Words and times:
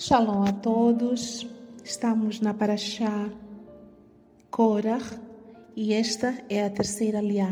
Shalom 0.00 0.44
a 0.44 0.52
todos. 0.52 1.44
Estamos 1.82 2.40
na 2.40 2.54
Paraxá 2.54 3.28
Korah 4.48 5.02
e 5.74 5.92
esta 5.92 6.38
é 6.48 6.62
a 6.64 6.70
terceira 6.70 7.20
liá. 7.20 7.50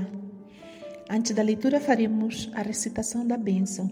Antes 1.10 1.34
da 1.34 1.42
leitura 1.42 1.80
faremos 1.80 2.48
a 2.54 2.62
recitação 2.62 3.26
da 3.26 3.36
bênção. 3.36 3.90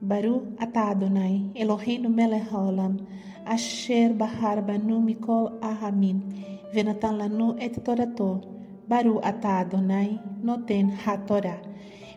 Baru 0.00 0.52
atah 0.58 0.90
Adonai, 0.90 1.48
Eloheinu 1.54 2.10
melech 2.10 2.48
haolam, 2.50 3.06
asher 3.46 4.14
bahar 4.14 4.60
banu 4.60 5.00
mikol 5.00 5.56
ahamin, 5.62 6.26
venatan 6.74 7.18
lanu 7.18 7.54
et 7.60 7.78
torato. 7.84 8.40
Baru 8.88 9.20
atah 9.22 9.60
Adonai, 9.60 10.18
noten 10.42 10.90
ha-torah. 11.06 11.62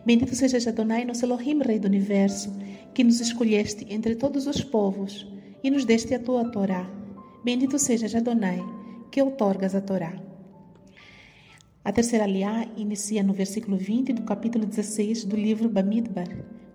Bendito 0.04 0.34
sejas 0.34 0.66
Adonai, 0.66 1.04
nosso 1.04 1.24
Elohim, 1.24 1.62
Rei 1.62 1.78
do 1.78 1.86
Universo, 1.86 2.50
que 2.92 3.04
nos 3.04 3.20
escolheste 3.20 3.86
entre 3.88 4.16
todos 4.16 4.48
os 4.48 4.60
povos 4.60 5.32
e 5.64 5.70
nos 5.70 5.86
deste 5.86 6.14
a 6.14 6.18
tua 6.18 6.44
Torá. 6.50 6.86
Bendito 7.42 7.78
sejas 7.78 8.14
Adonai, 8.14 8.62
que 9.10 9.22
outorgas 9.22 9.74
a 9.74 9.80
Torá. 9.80 10.12
A 11.82 11.90
terceira 11.90 12.26
liá 12.26 12.68
inicia 12.76 13.22
no 13.22 13.32
versículo 13.32 13.78
20 13.78 14.12
do 14.12 14.22
capítulo 14.24 14.66
16 14.66 15.24
do 15.24 15.36
livro 15.36 15.70
Bamidbar, 15.70 16.28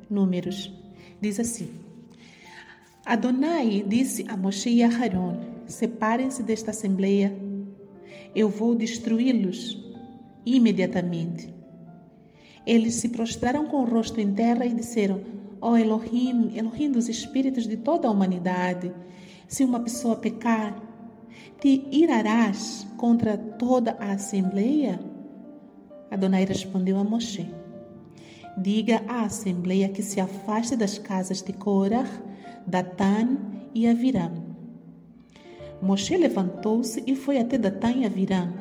Números. 0.09 0.73
Diz 1.21 1.39
assim: 1.39 1.70
Adonai 3.05 3.85
disse 3.88 4.25
a 4.27 4.35
Moshe 4.35 4.71
e 4.71 4.81
a 4.81 4.88
Haron: 4.88 5.38
Separem-se 5.67 6.41
desta 6.41 6.71
assembleia, 6.71 7.31
eu 8.33 8.49
vou 8.49 8.73
destruí-los 8.73 9.77
imediatamente. 10.44 11.53
Eles 12.66 12.95
se 12.95 13.09
prostraram 13.09 13.67
com 13.67 13.83
o 13.83 13.85
rosto 13.85 14.19
em 14.19 14.33
terra 14.33 14.66
e 14.66 14.73
disseram: 14.73 15.38
Ó 15.61 15.71
oh 15.71 15.77
Elohim, 15.77 16.51
Elohim 16.55 16.91
dos 16.91 17.09
espíritos 17.09 17.67
de 17.67 17.77
toda 17.77 18.07
a 18.07 18.11
humanidade, 18.11 18.93
se 19.47 19.63
uma 19.63 19.79
pessoa 19.79 20.15
pecar, 20.15 20.81
te 21.59 21.85
irarás 21.91 22.88
contra 22.97 23.38
toda 23.38 23.97
a 23.99 24.11
assembleia? 24.13 24.99
Adonai 26.09 26.45
respondeu 26.45 26.97
a 26.97 27.03
Moshe: 27.03 27.45
Diga 28.57 29.03
à 29.07 29.23
assembleia 29.23 29.89
que 29.89 30.01
se 30.01 30.19
afaste 30.21 30.75
das 30.75 30.97
casas 30.97 31.41
de 31.41 31.51
Korah, 31.51 32.07
Datan 32.66 33.38
e 33.75 33.88
Aviram. 33.88 34.49
Moshe 35.81 36.16
levantou-se 36.16 37.03
e 37.05 37.16
foi 37.16 37.38
até 37.38 37.57
Datan 37.57 37.91
e 37.91 38.05
Aviram, 38.05 38.53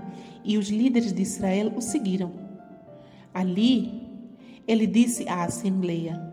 e 0.45 0.59
os 0.59 0.69
líderes 0.69 1.13
de 1.13 1.23
Israel 1.23 1.73
o 1.77 1.81
seguiram. 1.81 2.33
Ali, 3.33 4.09
ele 4.67 4.87
disse 4.87 5.29
à 5.29 5.45
assembleia: 5.45 6.28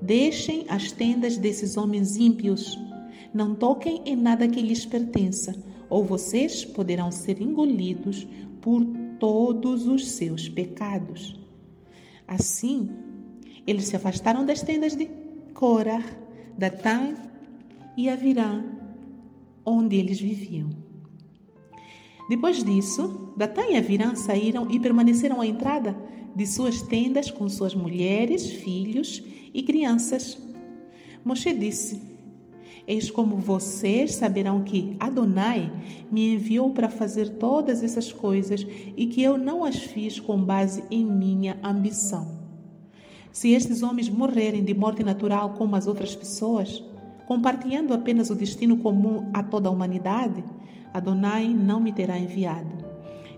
Deixem 0.00 0.64
as 0.68 0.92
tendas 0.92 1.36
desses 1.36 1.76
homens 1.76 2.16
ímpios. 2.16 2.78
Não 3.34 3.54
toquem 3.54 4.02
em 4.06 4.16
nada 4.16 4.48
que 4.48 4.62
lhes 4.62 4.86
pertença, 4.86 5.54
ou 5.90 6.04
vocês 6.04 6.64
poderão 6.64 7.10
ser 7.10 7.40
engolidos 7.42 8.26
por 8.60 8.84
todos 9.18 9.86
os 9.86 10.08
seus 10.08 10.48
pecados. 10.48 11.38
Assim, 12.26 12.90
eles 13.66 13.86
se 13.86 13.96
afastaram 13.96 14.46
das 14.46 14.62
tendas 14.62 14.94
de 14.94 15.08
Korah, 15.52 16.04
Datã 16.56 17.14
e 17.96 18.08
Avirã, 18.08 18.64
onde 19.64 19.96
eles 19.96 20.20
viviam. 20.20 20.70
Depois 22.28 22.62
disso, 22.62 23.32
Datã 23.36 23.62
e 23.68 23.76
Avirã 23.76 24.14
saíram 24.14 24.70
e 24.70 24.78
permaneceram 24.78 25.40
à 25.40 25.46
entrada 25.46 25.96
de 26.36 26.46
suas 26.46 26.82
tendas 26.82 27.30
com 27.30 27.48
suas 27.48 27.74
mulheres, 27.74 28.46
filhos 28.46 29.22
e 29.52 29.62
crianças. 29.62 30.38
Moshe 31.24 31.52
disse: 31.52 32.00
Eis 32.86 33.10
como 33.10 33.36
vocês 33.36 34.14
saberão 34.14 34.62
que 34.62 34.96
Adonai 34.98 35.70
me 36.10 36.34
enviou 36.34 36.70
para 36.70 36.88
fazer 36.88 37.28
todas 37.36 37.82
essas 37.82 38.12
coisas 38.12 38.66
e 38.96 39.06
que 39.06 39.22
eu 39.22 39.36
não 39.36 39.64
as 39.64 39.76
fiz 39.76 40.18
com 40.18 40.42
base 40.42 40.82
em 40.90 41.04
minha 41.04 41.58
ambição. 41.62 42.38
Se 43.30 43.50
estes 43.50 43.82
homens 43.82 44.08
morrerem 44.08 44.64
de 44.64 44.74
morte 44.74 45.04
natural 45.04 45.50
como 45.50 45.76
as 45.76 45.86
outras 45.86 46.16
pessoas, 46.16 46.82
compartilhando 47.26 47.92
apenas 47.92 48.30
o 48.30 48.34
destino 48.34 48.78
comum 48.78 49.28
a 49.34 49.42
toda 49.42 49.68
a 49.68 49.70
humanidade, 49.70 50.42
Adonai 50.94 51.46
não 51.48 51.78
me 51.78 51.92
terá 51.92 52.18
enviado. 52.18 52.88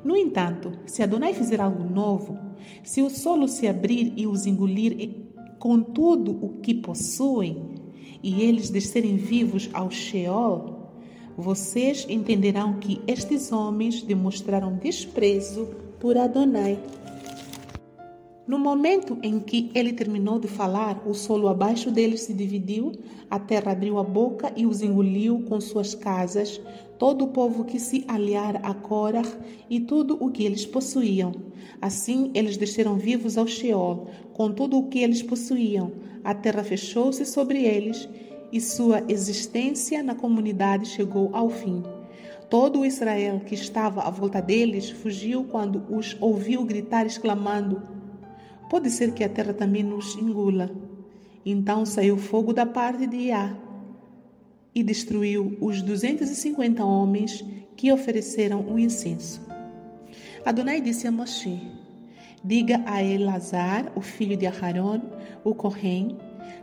No 0.04 0.16
entanto, 0.16 0.72
se 0.87 1.03
Adonai 1.03 1.34
fizer 1.34 1.60
algo 1.60 1.82
novo, 1.82 2.38
se 2.84 3.03
o 3.03 3.10
solo 3.10 3.49
se 3.49 3.66
abrir 3.66 4.12
e 4.16 4.26
os 4.26 4.47
engolir 4.47 4.97
com 5.60 5.82
tudo 5.82 6.32
o 6.43 6.48
que 6.62 6.75
possuem, 6.75 7.56
e 8.22 8.43
eles 8.43 8.71
descerem 8.71 9.16
vivos 9.16 9.69
ao 9.75 9.91
Sheol, 9.91 10.88
vocês 11.37 12.06
entenderão 12.09 12.81
que 12.81 13.00
estes 13.06 13.53
homens 13.53 14.03
demonstraram 14.03 14.76
desprezo 14.76 15.69
por 16.00 16.16
Adonai. 16.16 16.78
No 18.50 18.59
momento 18.59 19.16
em 19.22 19.38
que 19.38 19.71
ele 19.77 19.93
terminou 19.93 20.41
de 20.41 20.49
falar, 20.49 21.00
o 21.06 21.15
solo 21.15 21.47
abaixo 21.47 21.88
deles 21.88 22.22
se 22.22 22.34
dividiu, 22.34 22.91
a 23.31 23.38
terra 23.38 23.71
abriu 23.71 23.97
a 23.97 24.03
boca 24.03 24.53
e 24.56 24.66
os 24.66 24.83
engoliu 24.83 25.44
com 25.49 25.61
suas 25.61 25.94
casas, 25.94 26.61
todo 26.99 27.27
o 27.27 27.28
povo 27.28 27.65
que 27.65 27.78
se 27.78 28.05
aliara 28.09 28.59
a 28.65 28.75
Korah 28.75 29.22
e 29.71 29.78
tudo 29.78 30.19
o 30.19 30.33
que 30.33 30.44
eles 30.44 30.66
possuíam. 30.66 31.33
Assim 31.81 32.33
eles 32.34 32.56
desceram 32.56 32.97
vivos 32.97 33.38
ao 33.38 33.47
Sheol, 33.47 34.09
com 34.33 34.50
tudo 34.50 34.78
o 34.78 34.88
que 34.88 34.99
eles 34.99 35.22
possuíam. 35.22 35.93
A 36.25 36.34
terra 36.34 36.65
fechou-se 36.65 37.25
sobre 37.25 37.62
eles 37.65 38.09
e 38.50 38.61
sua 38.61 39.05
existência 39.06 40.03
na 40.03 40.17
comunidade 40.17 40.88
chegou 40.88 41.31
ao 41.32 41.50
fim. 41.50 41.84
Todo 42.50 42.81
o 42.81 42.84
Israel 42.84 43.43
que 43.47 43.55
estava 43.55 44.03
à 44.03 44.11
volta 44.11 44.43
deles 44.43 44.91
fugiu 44.91 45.44
quando 45.44 45.84
os 45.88 46.17
ouviu 46.21 46.65
gritar, 46.65 47.06
exclamando: 47.06 48.00
Pode 48.70 48.88
ser 48.88 49.12
que 49.14 49.25
a 49.25 49.28
terra 49.28 49.53
também 49.53 49.82
nos 49.82 50.14
engula. 50.14 50.70
Então 51.44 51.84
saiu 51.84 52.16
fogo 52.16 52.53
da 52.53 52.64
parte 52.64 53.04
de 53.04 53.16
Iá 53.16 53.53
e 54.72 54.81
destruiu 54.84 55.58
os 55.60 55.82
250 55.82 56.84
homens 56.84 57.44
que 57.76 57.92
ofereceram 57.92 58.64
o 58.72 58.78
incenso. 58.78 59.44
Adonai 60.44 60.81
disse 60.81 61.08
a 61.08 61.10
Moshe: 61.10 61.60
Diga 62.44 62.81
a 62.86 63.03
Elazar, 63.03 63.91
o 63.97 64.00
filho 64.00 64.36
de 64.36 64.47
Aharon, 64.47 65.00
o 65.42 65.52
Corém, 65.52 66.16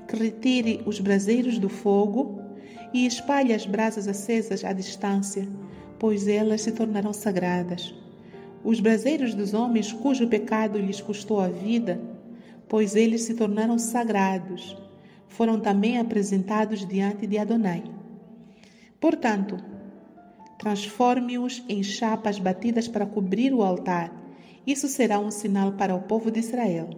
que 0.07 0.15
retire 0.15 0.81
os 0.85 1.01
braseiros 1.01 1.59
do 1.59 1.67
fogo 1.67 2.39
e 2.93 3.05
espalhe 3.05 3.53
as 3.53 3.65
brasas 3.65 4.07
acesas 4.07 4.63
à 4.63 4.71
distância, 4.71 5.45
pois 5.99 6.25
elas 6.25 6.61
se 6.61 6.71
tornarão 6.71 7.11
sagradas 7.11 7.93
os 8.67 8.81
braseiros 8.81 9.33
dos 9.33 9.53
homens 9.53 9.93
cujo 9.93 10.27
pecado 10.27 10.77
lhes 10.77 10.99
custou 10.99 11.39
a 11.39 11.47
vida, 11.47 12.01
pois 12.67 12.97
eles 12.97 13.21
se 13.21 13.33
tornaram 13.33 13.79
sagrados, 13.79 14.75
foram 15.29 15.57
também 15.57 15.97
apresentados 15.97 16.85
diante 16.85 17.25
de 17.25 17.37
Adonai. 17.37 17.85
Portanto, 18.99 19.57
transforme-os 20.59 21.63
em 21.69 21.81
chapas 21.81 22.39
batidas 22.39 22.89
para 22.89 23.05
cobrir 23.05 23.53
o 23.53 23.63
altar. 23.63 24.13
Isso 24.65 24.89
será 24.89 25.17
um 25.17 25.31
sinal 25.31 25.71
para 25.71 25.95
o 25.95 26.01
povo 26.01 26.29
de 26.29 26.41
Israel. 26.41 26.89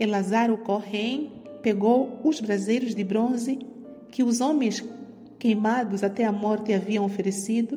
Elazar 0.00 0.50
o 0.50 0.56
Corém 0.56 1.30
pegou 1.60 2.20
os 2.24 2.40
braseiros 2.40 2.94
de 2.94 3.04
bronze 3.04 3.58
que 4.10 4.22
os 4.22 4.40
homens 4.40 4.82
queimados 5.38 6.02
até 6.02 6.24
a 6.24 6.32
morte 6.32 6.72
haviam 6.72 7.04
oferecido 7.04 7.76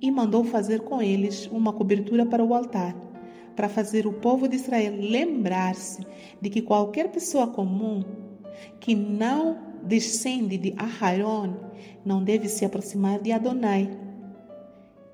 e 0.00 0.10
mandou 0.10 0.44
fazer 0.44 0.80
com 0.80 1.02
eles 1.02 1.46
uma 1.46 1.72
cobertura 1.72 2.24
para 2.24 2.44
o 2.44 2.54
altar, 2.54 2.94
para 3.56 3.68
fazer 3.68 4.06
o 4.06 4.12
povo 4.12 4.48
de 4.48 4.56
Israel 4.56 4.94
lembrar-se 4.98 6.06
de 6.40 6.48
que 6.48 6.62
qualquer 6.62 7.10
pessoa 7.10 7.48
comum 7.48 8.04
que 8.80 8.94
não 8.94 9.58
descende 9.82 10.56
de 10.56 10.74
Aharon 10.76 11.54
não 12.04 12.22
deve 12.22 12.48
se 12.48 12.64
aproximar 12.64 13.20
de 13.20 13.32
Adonai 13.32 13.90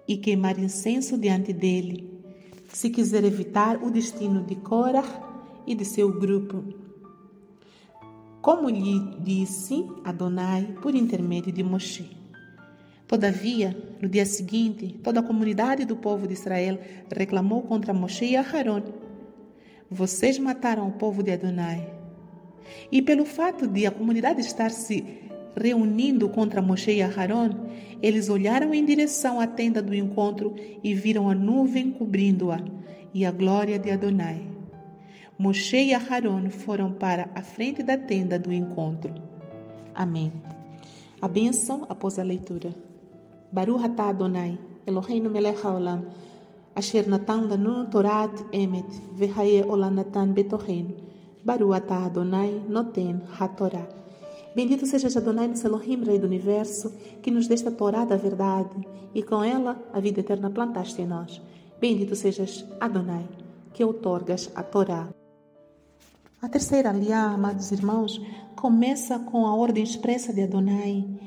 e 0.07 0.17
queimar 0.17 0.59
incenso 0.59 1.17
diante 1.17 1.53
dele, 1.53 2.11
se 2.69 2.91
quiser 2.91 3.25
evitar 3.25 3.83
o 3.83 3.91
destino 3.91 4.43
de 4.43 4.57
Korah 4.57 5.63
e 5.67 5.75
de 5.75 5.85
seu 5.85 6.13
grupo. 6.13 6.63
Como 8.43 8.69
lhe 8.69 9.01
disse 9.21 9.87
Adonai 10.05 10.77
por 10.83 10.95
intermédio 10.95 11.51
de 11.51 11.63
Moshe. 11.63 12.24
Todavia, 13.07 13.77
no 14.01 14.09
dia 14.09 14.25
seguinte, 14.25 14.99
toda 15.03 15.21
a 15.21 15.23
comunidade 15.23 15.85
do 15.85 15.95
povo 15.95 16.27
de 16.27 16.33
Israel 16.33 16.79
reclamou 17.15 17.63
contra 17.63 17.93
Moshe 17.93 18.25
e 18.25 18.37
Aharon. 18.37 18.83
Vocês 19.91 20.39
mataram 20.39 20.89
o 20.89 20.93
povo 20.93 21.23
de 21.23 21.33
Adonai. 21.33 21.87
E 22.91 23.03
pelo 23.03 23.27
fato 23.27 23.67
de 23.67 23.87
a 23.87 23.91
comunidade 23.91 24.41
estar 24.41 24.71
se 24.71 25.05
reunindo 25.55 26.29
contra 26.31 26.63
Moshe 26.63 26.93
e 26.93 27.03
Aharon, 27.03 27.51
eles 28.03 28.29
olharam 28.29 28.75
em 28.75 28.85
direção 28.85 29.39
à 29.39 29.47
tenda 29.47 29.83
do 29.83 29.95
encontro 29.95 30.55
e 30.83 30.95
viram 30.95 31.29
a 31.29 31.35
nuvem 31.35 31.91
cobrindo-a 31.91 32.59
e 33.13 33.25
a 33.25 33.31
glória 33.31 33.79
de 33.79 33.91
Adonai. 33.91 34.47
Moshe 35.39 35.77
e 35.77 35.95
Aharon 35.95 36.49
foram 36.49 36.93
para 36.93 37.29
a 37.35 37.43
frente 37.43 37.83
da 37.83 37.99
tenda 37.99 38.39
do 38.39 38.53
encontro. 38.53 39.15
Amém. 39.95 40.33
A 41.21 41.29
bênção 41.29 41.87
após 41.89 42.19
a 42.19 42.23
leitura. 42.23 42.75
Baruch 43.55 43.85
atah 43.87 44.09
Adonai, 44.09 44.59
Eloheinu 44.85 45.31
melech 45.31 45.63
haolam, 45.63 46.11
asher 46.75 47.07
natan 47.07 47.49
lanu 47.49 47.89
Torat 47.89 48.35
emet, 48.53 48.91
vehaye 49.15 49.63
olam 49.63 49.95
natan 49.95 50.35
betochenu. 50.35 50.91
Baruch 51.45 51.77
atah 51.79 52.07
Adonai 52.07 52.51
noten 52.69 53.23
hatorá. 53.39 53.87
Bendito 54.57 54.87
seja 54.87 55.07
Adonai 55.19 55.47
no 55.47 55.55
Elohim, 55.55 56.03
Rei 56.03 56.19
do 56.19 56.27
Universo, 56.27 56.93
que 57.23 57.31
nos 57.31 57.47
desta 57.47 57.71
Torá 57.71 58.05
da 58.05 58.17
verdade, 58.17 58.75
e 59.15 59.23
com 59.23 59.45
ela 59.45 59.81
a 59.93 60.01
vida 60.01 60.19
eterna 60.19 60.51
plantaste 60.51 61.01
em 61.03 61.07
nós. 61.07 61.41
Bendito 61.81 62.17
sejas 62.17 62.65
Adonai, 62.81 63.29
que 63.73 63.85
outorgas 63.85 64.51
a 64.57 64.65
Torá. 64.65 65.09
A 66.43 66.49
terceira 66.49 66.91
aliá, 66.91 67.27
amados 67.27 67.71
irmãos, 67.71 68.21
começa 68.57 69.17
com 69.21 69.47
a 69.47 69.55
ordem 69.55 69.85
expressa 69.85 70.33
de 70.33 70.43
Adonai 70.43 71.24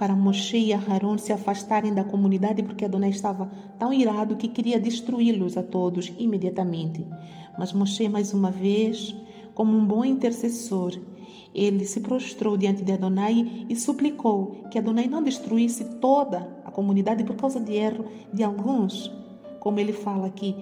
para 0.00 0.16
Moshe 0.16 0.56
e 0.56 0.72
Aharon 0.72 1.18
se 1.18 1.30
afastarem 1.30 1.92
da 1.92 2.02
comunidade 2.02 2.62
porque 2.62 2.86
Adonai 2.86 3.10
estava 3.10 3.50
tão 3.78 3.92
irado 3.92 4.34
que 4.34 4.48
queria 4.48 4.80
destruí-los 4.80 5.58
a 5.58 5.62
todos 5.62 6.10
imediatamente. 6.16 7.06
Mas 7.58 7.74
Moshe, 7.74 8.08
mais 8.08 8.32
uma 8.32 8.50
vez, 8.50 9.14
como 9.54 9.76
um 9.76 9.84
bom 9.84 10.02
intercessor, 10.02 10.98
ele 11.54 11.84
se 11.84 12.00
prostrou 12.00 12.56
diante 12.56 12.82
de 12.82 12.92
Adonai 12.92 13.66
e 13.68 13.76
suplicou 13.76 14.64
que 14.70 14.78
Adonai 14.78 15.06
não 15.06 15.22
destruísse 15.22 15.84
toda 16.00 16.48
a 16.64 16.70
comunidade 16.70 17.22
por 17.22 17.36
causa 17.36 17.60
de 17.60 17.74
erro 17.74 18.06
de 18.32 18.42
alguns. 18.42 19.12
Como 19.58 19.78
ele 19.78 19.92
fala 19.92 20.28
aqui, 20.28 20.56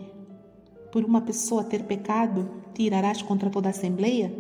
por 0.91 1.05
uma 1.05 1.21
pessoa 1.21 1.63
ter 1.63 1.85
pecado, 1.85 2.51
tirarás 2.75 3.23
contra 3.23 3.49
toda 3.49 3.69
a 3.69 3.71
assembleia? 3.71 4.35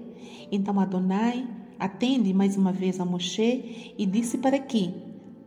Então 0.51 0.81
Adonai 0.81 1.47
atende 1.79 2.33
mais 2.35 2.57
uma 2.57 2.73
vez 2.73 2.99
a 2.99 3.05
Moshe 3.05 3.95
e 3.97 4.05
disse 4.05 4.39
para 4.39 4.59
que 4.59 4.93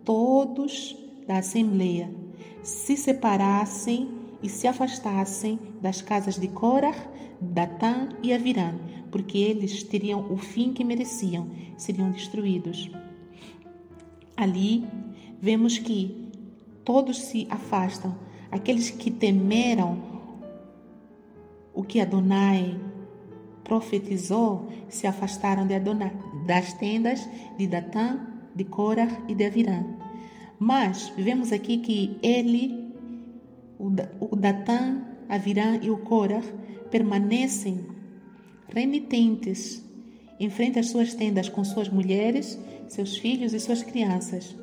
todos 0.05 0.95
da 1.27 1.37
assembleia 1.37 2.09
se 2.63 2.95
separassem 2.95 4.09
e 4.41 4.49
se 4.49 4.67
afastassem 4.67 5.59
das 5.81 6.01
casas 6.01 6.39
de 6.39 6.47
Korah, 6.47 6.95
Datã 7.39 8.09
e 8.23 8.33
Avirã, 8.33 8.75
porque 9.11 9.37
eles 9.37 9.83
teriam 9.83 10.31
o 10.31 10.37
fim 10.37 10.73
que 10.73 10.83
mereciam, 10.83 11.49
seriam 11.77 12.11
destruídos. 12.11 12.89
Ali 14.37 14.85
vemos 15.41 15.77
que 15.77 16.29
todos 16.85 17.19
se 17.21 17.47
afastam, 17.49 18.15
aqueles 18.51 18.89
que 18.89 19.11
temeram 19.11 20.01
o 21.73 21.83
que 21.83 21.99
Adonai 21.99 22.79
profetizou 23.63 24.69
se 24.89 25.07
afastaram 25.07 25.65
de 25.65 25.73
Adonai, 25.73 26.11
das 26.45 26.73
tendas 26.73 27.27
de 27.57 27.67
Datã, 27.67 28.19
de 28.55 28.63
Korah 28.63 29.09
e 29.27 29.35
de 29.35 29.45
Avirã. 29.45 29.83
Mas 30.59 31.11
vemos 31.17 31.51
aqui 31.51 31.77
que 31.77 32.17
ele, 32.21 32.93
o 33.79 34.35
Datã, 34.35 35.01
Avirã 35.27 35.79
e 35.81 35.89
o 35.89 35.97
Korah 35.97 36.43
permanecem 36.89 37.85
renitentes 38.67 39.83
em 40.39 40.49
frente 40.49 40.79
às 40.79 40.89
suas 40.89 41.13
tendas 41.13 41.47
com 41.49 41.63
suas 41.63 41.87
mulheres, 41.87 42.59
seus 42.87 43.17
filhos 43.17 43.53
e 43.53 43.59
suas 43.59 43.83
crianças. 43.83 44.55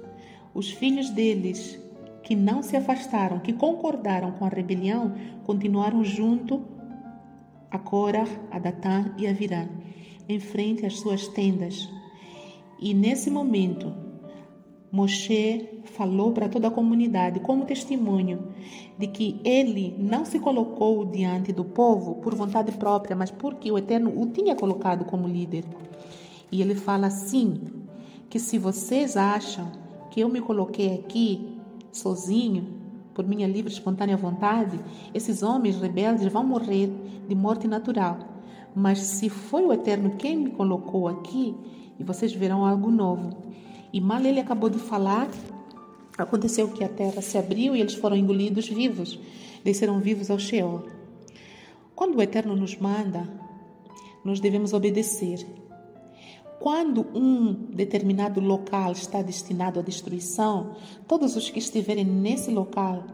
Os 0.52 0.70
filhos 0.70 1.08
deles, 1.10 1.78
que 2.22 2.34
não 2.34 2.62
se 2.62 2.76
afastaram, 2.76 3.38
que 3.38 3.52
concordaram 3.52 4.32
com 4.32 4.44
a 4.44 4.48
rebelião, 4.48 5.14
continuaram 5.44 6.02
junto 6.02 6.62
a 7.70 7.78
Korah, 7.78 8.28
a 8.50 8.58
Datã 8.58 9.14
e 9.18 9.26
a 9.26 9.32
Virã, 9.32 9.68
em 10.28 10.40
frente 10.40 10.86
às 10.86 10.98
suas 10.98 11.28
tendas. 11.28 11.88
E 12.78 12.94
nesse 12.94 13.30
momento, 13.30 13.92
Moshe 14.90 15.82
falou 15.84 16.32
para 16.32 16.48
toda 16.48 16.68
a 16.68 16.70
comunidade 16.70 17.40
como 17.40 17.66
testemunho 17.66 18.48
de 18.96 19.06
que 19.06 19.40
ele 19.44 19.94
não 19.98 20.24
se 20.24 20.38
colocou 20.38 21.04
diante 21.04 21.52
do 21.52 21.64
povo 21.64 22.16
por 22.16 22.34
vontade 22.34 22.72
própria, 22.72 23.14
mas 23.14 23.30
porque 23.30 23.70
o 23.70 23.76
Eterno 23.76 24.12
o 24.18 24.26
tinha 24.26 24.56
colocado 24.56 25.04
como 25.04 25.28
líder. 25.28 25.64
E 26.50 26.62
ele 26.62 26.74
fala 26.74 27.08
assim: 27.08 27.60
que 28.30 28.38
se 28.38 28.58
vocês 28.58 29.16
acham 29.16 29.70
que 30.10 30.20
eu 30.20 30.28
me 30.28 30.40
coloquei 30.40 30.94
aqui 30.94 31.58
sozinho, 31.92 32.77
por 33.18 33.26
minha 33.26 33.48
livre 33.48 33.72
e 33.72 33.74
espontânea 33.74 34.16
vontade, 34.16 34.78
esses 35.12 35.42
homens 35.42 35.80
rebeldes 35.80 36.32
vão 36.32 36.44
morrer 36.44 36.88
de 37.26 37.34
morte 37.34 37.66
natural. 37.66 38.16
Mas 38.76 39.00
se 39.00 39.28
foi 39.28 39.64
o 39.64 39.72
Eterno 39.72 40.14
quem 40.16 40.36
me 40.36 40.50
colocou 40.52 41.08
aqui, 41.08 41.52
e 41.98 42.04
vocês 42.04 42.32
verão 42.32 42.64
algo 42.64 42.92
novo. 42.92 43.36
E 43.92 44.00
mal 44.00 44.20
ele 44.20 44.38
acabou 44.38 44.70
de 44.70 44.78
falar, 44.78 45.28
aconteceu 46.16 46.68
que 46.68 46.84
a 46.84 46.88
terra 46.88 47.20
se 47.20 47.36
abriu 47.36 47.74
e 47.74 47.80
eles 47.80 47.94
foram 47.94 48.14
engolidos 48.14 48.68
vivos, 48.68 49.18
desceram 49.64 49.98
vivos 49.98 50.30
ao 50.30 50.38
Sheol. 50.38 50.84
Quando 51.96 52.18
o 52.18 52.22
Eterno 52.22 52.54
nos 52.54 52.76
manda, 52.76 53.28
nós 54.24 54.38
devemos 54.38 54.72
obedecer. 54.72 55.44
Quando 56.60 57.06
um 57.14 57.52
determinado 57.72 58.40
local 58.40 58.92
está 58.92 59.22
destinado 59.22 59.78
à 59.78 59.82
destruição, 59.82 60.72
todos 61.06 61.36
os 61.36 61.48
que 61.48 61.60
estiverem 61.60 62.04
nesse 62.04 62.50
local, 62.50 63.04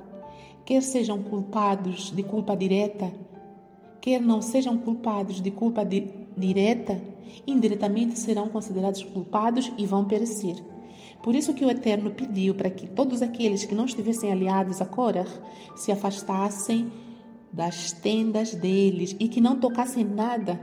quer 0.65 0.83
sejam 0.83 1.23
culpados 1.23 2.11
de 2.11 2.23
culpa 2.23 2.57
direta, 2.57 3.13
quer 4.01 4.21
não 4.21 4.41
sejam 4.41 4.79
culpados 4.79 5.43
de 5.43 5.51
culpa 5.51 5.85
di 5.85 6.11
direta, 6.37 7.01
indiretamente 7.47 8.19
serão 8.19 8.49
considerados 8.49 9.03
culpados 9.03 9.71
e 9.77 9.85
vão 9.85 10.05
perecer. 10.05 10.57
Por 11.23 11.35
isso 11.35 11.55
que 11.55 11.65
o 11.65 11.71
Eterno 11.71 12.11
pediu 12.11 12.55
para 12.55 12.71
que 12.71 12.87
todos 12.87 13.23
aqueles 13.23 13.65
que 13.65 13.75
não 13.75 13.85
estivessem 13.85 14.33
aliados 14.33 14.81
a 14.81 14.87
Korah 14.87 15.27
se 15.77 15.93
afastassem 15.93 16.91
das 17.53 17.93
tendas 17.93 18.55
deles 18.55 19.15
e 19.21 19.29
que 19.29 19.41
não 19.41 19.59
tocassem 19.59 20.05
nada 20.05 20.61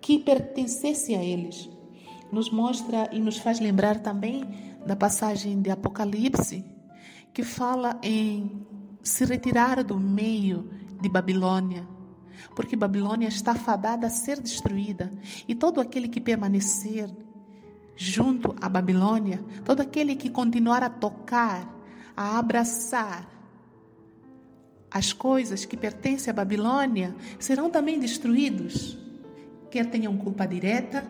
que 0.00 0.18
pertencesse 0.18 1.14
a 1.14 1.22
eles. 1.22 1.68
Nos 2.32 2.50
mostra 2.50 3.08
e 3.12 3.18
nos 3.18 3.38
faz 3.38 3.60
lembrar 3.60 4.00
também 4.00 4.44
da 4.86 4.96
passagem 4.96 5.60
de 5.60 5.70
Apocalipse, 5.70 6.64
que 7.32 7.42
fala 7.42 7.98
em 8.02 8.66
se 9.02 9.24
retirar 9.24 9.82
do 9.82 9.98
meio 9.98 10.70
de 11.00 11.08
Babilônia 11.08 11.86
porque 12.54 12.76
Babilônia 12.76 13.28
está 13.28 13.54
fadada 13.54 14.06
a 14.06 14.10
ser 14.10 14.40
destruída, 14.40 15.10
e 15.46 15.54
todo 15.54 15.80
aquele 15.80 16.08
que 16.08 16.20
permanecer 16.20 17.10
junto 17.96 18.54
à 18.60 18.68
Babilônia, 18.68 19.44
todo 19.64 19.80
aquele 19.80 20.16
que 20.16 20.30
continuar 20.30 20.82
a 20.82 20.90
tocar, 20.90 21.68
a 22.16 22.38
abraçar 22.38 23.28
as 24.90 25.12
coisas 25.12 25.64
que 25.64 25.76
pertencem 25.76 26.30
à 26.30 26.34
Babilônia, 26.34 27.14
serão 27.38 27.70
também 27.70 27.98
destruídos, 27.98 28.98
quer 29.70 29.86
tenham 29.86 30.16
culpa 30.16 30.46
direta, 30.46 31.04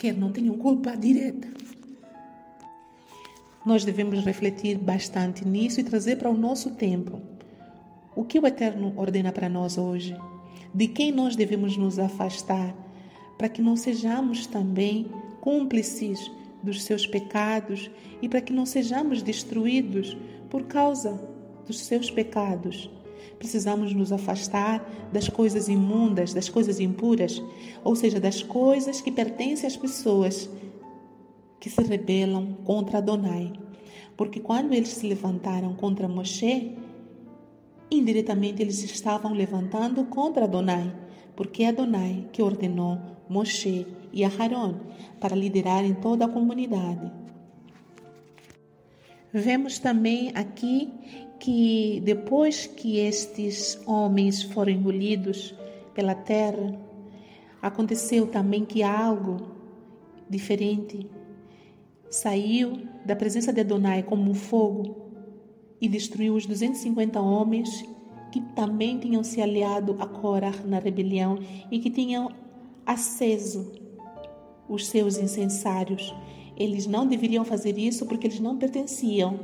quer 0.00 0.16
não 0.16 0.32
tenham 0.32 0.56
culpa 0.56 0.96
direta. 0.96 1.46
Nós 3.66 3.84
devemos 3.84 4.24
refletir 4.24 4.78
bastante 4.78 5.46
nisso 5.46 5.78
e 5.78 5.84
trazer 5.84 6.16
para 6.16 6.30
o 6.30 6.36
nosso 6.36 6.70
tempo 6.70 7.20
o 8.16 8.24
que 8.24 8.38
o 8.38 8.46
Eterno 8.46 8.94
ordena 8.96 9.30
para 9.30 9.46
nós 9.46 9.76
hoje 9.76 10.16
de 10.72 10.88
quem 10.88 11.12
nós 11.12 11.36
devemos 11.36 11.76
nos 11.76 11.98
afastar, 11.98 12.74
para 13.36 13.50
que 13.50 13.60
não 13.60 13.76
sejamos 13.76 14.46
também 14.46 15.06
cúmplices 15.42 16.30
dos 16.62 16.82
seus 16.82 17.06
pecados 17.06 17.90
e 18.22 18.28
para 18.28 18.40
que 18.40 18.54
não 18.54 18.64
sejamos 18.64 19.22
destruídos 19.22 20.16
por 20.48 20.62
causa 20.62 21.20
dos 21.66 21.78
seus 21.78 22.10
pecados. 22.10 22.88
Precisamos 23.38 23.94
nos 23.94 24.12
afastar 24.12 24.88
das 25.12 25.28
coisas 25.28 25.68
imundas, 25.68 26.34
das 26.34 26.48
coisas 26.48 26.80
impuras, 26.80 27.42
ou 27.82 27.96
seja, 27.96 28.20
das 28.20 28.42
coisas 28.42 29.00
que 29.00 29.10
pertencem 29.10 29.66
às 29.66 29.76
pessoas 29.76 30.48
que 31.58 31.68
se 31.68 31.82
rebelam 31.82 32.54
contra 32.64 32.98
Adonai. 32.98 33.52
Porque 34.16 34.40
quando 34.40 34.72
eles 34.72 34.90
se 34.90 35.06
levantaram 35.06 35.74
contra 35.74 36.08
Moshe, 36.08 36.76
indiretamente 37.90 38.62
eles 38.62 38.82
estavam 38.82 39.32
levantando 39.32 40.04
contra 40.04 40.44
Adonai, 40.44 40.94
porque 41.34 41.62
é 41.62 41.68
Adonai 41.68 42.28
que 42.32 42.42
ordenou 42.42 42.98
Moshe 43.28 43.86
e 44.12 44.24
Aharon 44.24 44.74
para 45.20 45.36
liderarem 45.36 45.94
toda 45.94 46.24
a 46.24 46.28
comunidade. 46.28 47.19
Vemos 49.32 49.78
também 49.78 50.32
aqui 50.34 50.92
que 51.38 52.02
depois 52.04 52.66
que 52.66 52.98
estes 52.98 53.80
homens 53.86 54.42
foram 54.42 54.72
engolidos 54.72 55.54
pela 55.94 56.14
terra, 56.14 56.78
aconteceu 57.62 58.26
também 58.26 58.64
que 58.64 58.82
algo 58.82 59.36
diferente 60.28 61.08
saiu 62.10 62.82
da 63.04 63.14
presença 63.14 63.52
de 63.52 63.60
Adonai 63.60 64.02
como 64.02 64.30
um 64.30 64.34
fogo 64.34 64.96
e 65.80 65.88
destruiu 65.88 66.34
os 66.34 66.44
250 66.46 67.20
homens 67.20 67.84
que 68.30 68.40
também 68.54 68.98
tinham 68.98 69.24
se 69.24 69.40
aliado 69.40 69.96
a 69.98 70.06
Korah 70.06 70.54
na 70.64 70.78
rebelião 70.78 71.38
e 71.70 71.78
que 71.78 71.90
tinham 71.90 72.30
aceso 72.84 73.72
os 74.68 74.86
seus 74.86 75.18
incensários 75.18 76.14
eles 76.60 76.86
não 76.86 77.06
deveriam 77.06 77.42
fazer 77.42 77.78
isso 77.78 78.04
porque 78.04 78.26
eles 78.26 78.38
não 78.38 78.58
pertenciam 78.58 79.40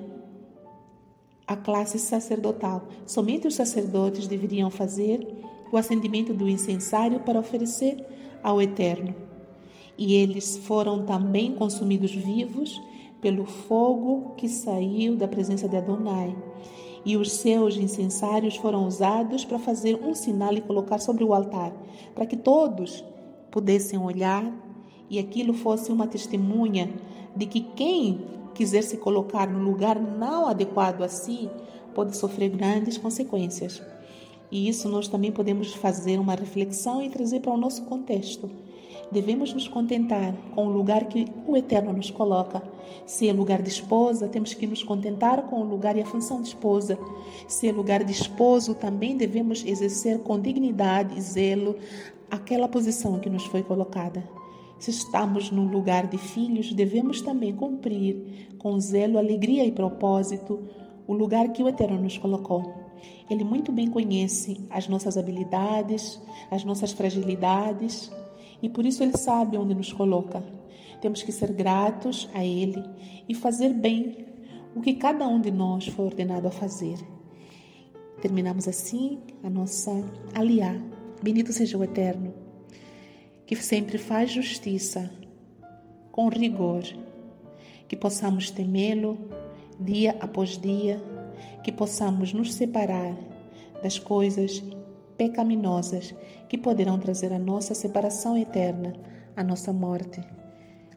à 1.46 1.56
classe 1.56 1.98
sacerdotal. 1.98 2.88
Somente 3.06 3.48
os 3.48 3.54
sacerdotes 3.54 4.26
deveriam 4.26 4.68
fazer 4.68 5.26
o 5.72 5.78
acendimento 5.78 6.34
do 6.34 6.46
incensário 6.46 7.20
para 7.20 7.40
oferecer 7.40 8.04
ao 8.42 8.60
Eterno. 8.60 9.14
E 9.96 10.12
eles 10.12 10.58
foram 10.58 11.06
também 11.06 11.54
consumidos 11.54 12.14
vivos 12.14 12.78
pelo 13.18 13.46
fogo 13.46 14.34
que 14.36 14.46
saiu 14.46 15.16
da 15.16 15.26
presença 15.26 15.66
de 15.66 15.78
Adonai. 15.78 16.36
E 17.02 17.16
os 17.16 17.32
seus 17.32 17.78
incensários 17.78 18.56
foram 18.56 18.86
usados 18.86 19.42
para 19.42 19.58
fazer 19.58 19.94
um 20.04 20.14
sinal 20.14 20.52
e 20.52 20.60
colocar 20.60 20.98
sobre 20.98 21.24
o 21.24 21.32
altar, 21.32 21.72
para 22.14 22.26
que 22.26 22.36
todos 22.36 23.02
pudessem 23.50 23.98
olhar 23.98 24.44
e 25.10 25.18
aquilo 25.18 25.52
fosse 25.52 25.90
uma 25.92 26.06
testemunha 26.06 26.90
de 27.34 27.46
que 27.46 27.60
quem 27.60 28.20
quiser 28.54 28.82
se 28.82 28.96
colocar 28.96 29.48
no 29.48 29.62
lugar 29.62 30.00
não 30.00 30.46
adequado 30.46 31.02
a 31.02 31.08
si 31.08 31.50
pode 31.94 32.16
sofrer 32.16 32.50
grandes 32.50 32.96
consequências. 32.96 33.82
E 34.50 34.68
isso 34.68 34.88
nós 34.88 35.08
também 35.08 35.32
podemos 35.32 35.74
fazer 35.74 36.18
uma 36.18 36.34
reflexão 36.34 37.02
e 37.02 37.10
trazer 37.10 37.40
para 37.40 37.52
o 37.52 37.56
nosso 37.56 37.82
contexto. 37.84 38.50
Devemos 39.10 39.52
nos 39.52 39.68
contentar 39.68 40.34
com 40.54 40.66
o 40.66 40.70
lugar 40.70 41.04
que 41.04 41.26
o 41.46 41.56
Eterno 41.56 41.92
nos 41.92 42.10
coloca. 42.10 42.62
Se 43.04 43.28
é 43.28 43.32
lugar 43.32 43.62
de 43.62 43.68
esposa, 43.68 44.28
temos 44.28 44.52
que 44.54 44.66
nos 44.66 44.82
contentar 44.82 45.42
com 45.42 45.60
o 45.60 45.64
lugar 45.64 45.96
e 45.96 46.02
a 46.02 46.06
função 46.06 46.40
de 46.40 46.48
esposa. 46.48 46.98
Se 47.46 47.68
é 47.68 47.72
lugar 47.72 48.02
de 48.02 48.12
esposo, 48.12 48.74
também 48.74 49.16
devemos 49.16 49.64
exercer 49.64 50.20
com 50.20 50.40
dignidade 50.40 51.16
e 51.16 51.20
zelo 51.20 51.76
aquela 52.30 52.68
posição 52.68 53.18
que 53.20 53.30
nos 53.30 53.44
foi 53.46 53.62
colocada. 53.62 54.24
Se 54.78 54.90
estamos 54.90 55.50
no 55.50 55.64
lugar 55.64 56.06
de 56.06 56.18
filhos, 56.18 56.72
devemos 56.72 57.20
também 57.22 57.54
cumprir 57.54 58.48
com 58.58 58.78
zelo, 58.78 59.18
alegria 59.18 59.64
e 59.64 59.72
propósito 59.72 60.62
o 61.06 61.14
lugar 61.14 61.52
que 61.52 61.62
o 61.62 61.68
Eterno 61.68 62.02
nos 62.02 62.18
colocou. 62.18 62.74
Ele 63.28 63.44
muito 63.44 63.72
bem 63.72 63.88
conhece 63.88 64.60
as 64.70 64.88
nossas 64.88 65.16
habilidades, 65.16 66.20
as 66.50 66.64
nossas 66.64 66.92
fragilidades 66.92 68.10
e 68.62 68.68
por 68.68 68.84
isso 68.86 69.02
ele 69.02 69.16
sabe 69.16 69.56
onde 69.56 69.74
nos 69.74 69.92
coloca. 69.92 70.42
Temos 71.00 71.22
que 71.22 71.32
ser 71.32 71.52
gratos 71.52 72.28
a 72.34 72.44
Ele 72.44 72.82
e 73.28 73.34
fazer 73.34 73.72
bem 73.72 74.26
o 74.74 74.80
que 74.80 74.94
cada 74.94 75.26
um 75.26 75.40
de 75.40 75.50
nós 75.50 75.86
foi 75.86 76.06
ordenado 76.06 76.48
a 76.48 76.50
fazer. 76.50 76.98
Terminamos 78.20 78.66
assim 78.66 79.20
a 79.42 79.50
nossa 79.50 79.92
aliá. 80.34 80.74
Bendito 81.22 81.52
seja 81.52 81.76
o 81.76 81.84
Eterno, 81.84 82.32
que 83.46 83.56
sempre 83.56 83.96
faz 83.96 84.30
justiça 84.30 85.10
com 86.10 86.28
rigor, 86.28 86.82
que 87.86 87.96
possamos 87.96 88.50
temê-lo 88.50 89.18
dia 89.78 90.16
após 90.20 90.58
dia, 90.58 91.00
que 91.62 91.70
possamos 91.70 92.32
nos 92.32 92.54
separar 92.54 93.16
das 93.82 93.98
coisas 93.98 94.62
pecaminosas 95.16 96.14
que 96.48 96.58
poderão 96.58 96.98
trazer 96.98 97.32
a 97.32 97.38
nossa 97.38 97.74
separação 97.74 98.36
eterna, 98.36 98.94
a 99.36 99.42
nossa 99.42 99.72
morte. 99.72 100.20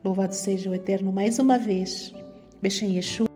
Louvado 0.03 0.33
seja 0.33 0.69
o 0.69 0.75
Eterno 0.75 1.11
mais 1.11 1.39
uma 1.39 1.57
vez. 1.57 2.13
Beijem 2.61 2.95
Yeshua. 2.95 3.28